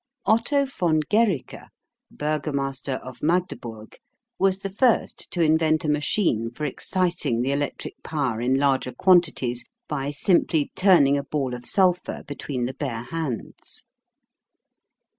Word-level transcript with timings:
Otto 0.25 0.65
von 0.65 1.01
Guericke, 1.11 1.67
burgomaster 2.09 2.93
of 3.03 3.21
Magdeburg, 3.21 3.97
was 4.39 4.57
the 4.61 4.69
first 4.71 5.29
to 5.29 5.43
invent 5.43 5.85
a 5.85 5.89
machine 5.89 6.49
for 6.49 6.65
exciting 6.65 7.43
the 7.43 7.51
electric 7.51 8.01
power 8.01 8.41
in 8.41 8.55
larger 8.55 8.93
quantities 8.93 9.63
by 9.87 10.09
simply 10.09 10.71
turning 10.75 11.19
a 11.19 11.23
ball 11.23 11.53
of 11.53 11.67
sulphur 11.67 12.23
between 12.25 12.65
the 12.65 12.73
bare 12.73 13.03
hands. 13.11 13.83